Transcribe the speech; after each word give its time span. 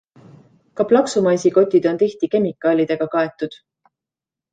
Ka 0.79 0.85
plaksumaisi 0.91 1.51
kotid 1.57 1.85
on 1.91 1.99
tihti 2.03 2.29
kemikaalidega 2.37 3.09
kaetud. 3.17 3.59